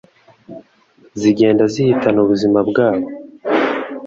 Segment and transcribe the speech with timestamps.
[1.19, 3.07] zigenda zihitana ubuzima bwabo